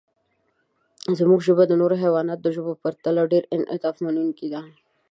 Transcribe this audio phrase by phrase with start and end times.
[1.19, 4.61] زموږ ژبه د نورو حیواناتو د ژبو په پرتله ډېر انعطافمنونکې ده.